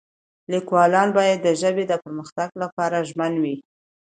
[0.51, 3.55] لیکوالان باید د ژبې د پرمختګ لپاره ژمن وي.